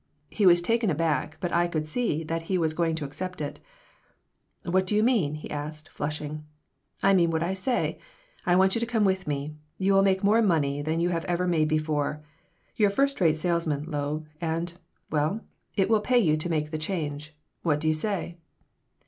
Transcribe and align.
He 0.31 0.47
was 0.47 0.61
taken 0.61 0.89
aback, 0.89 1.37
but 1.39 1.53
I 1.53 1.67
could 1.67 1.87
see 1.87 2.23
that 2.23 2.41
he 2.49 2.57
was 2.57 2.73
going 2.73 2.95
to 2.95 3.05
accept 3.05 3.39
it 3.39 3.59
"What 4.65 4.87
do 4.87 4.95
you 4.95 5.03
mean?" 5.03 5.35
he 5.35 5.51
asked, 5.51 5.89
flushing 5.89 6.43
"I 7.03 7.13
mean 7.13 7.29
what 7.29 7.43
I 7.43 7.53
say. 7.53 7.99
I 8.43 8.55
want 8.55 8.73
you 8.73 8.79
to 8.81 8.87
come 8.87 9.05
with 9.05 9.27
me. 9.27 9.53
You 9.77 9.93
will 9.93 10.01
make 10.01 10.23
more 10.23 10.41
money 10.41 10.81
than 10.81 10.99
you 11.01 11.09
have 11.09 11.23
ever 11.25 11.45
made 11.45 11.67
before. 11.67 12.23
You're 12.75 12.89
a 12.89 12.91
first 12.91 13.21
rate 13.21 13.37
salesman, 13.37 13.91
Loeb, 13.91 14.25
and 14.41 14.73
well, 15.11 15.41
it 15.75 15.87
will 15.87 16.01
pay 16.01 16.17
you 16.17 16.35
to 16.35 16.49
make 16.49 16.71
the 16.71 16.79
change. 16.79 17.37
What 17.61 17.79
do 17.79 17.87
you 17.87 17.93
say?" 17.93 18.39